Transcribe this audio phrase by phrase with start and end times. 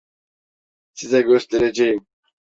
[0.93, 2.05] Size göstereceğim.